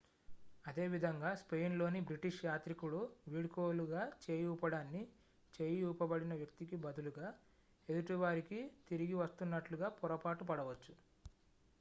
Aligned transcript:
అదేవిధంగా 0.65 1.31
స్పెయిన్లోని 1.41 1.99
బ్రిటిష్ 2.07 2.39
యాత్రికుడు 2.45 3.01
వీడ్కోలుగా 3.27 4.03
చేయి 4.23 4.47
ఊపడాన్ని 4.53 5.03
చేయి 5.53 5.77
ఊపబడిన 5.91 6.33
వ్యక్తికి 6.41 6.79
బదులుగా 6.85 7.29
ఎదుటి 7.89 8.17
వారికి 8.21 8.59
తిరిగి 8.89 9.17
వస్తున్నట్లుగా 9.21 9.89
పొరపాటు 10.01 10.45
పడవచ్చు 10.45 10.95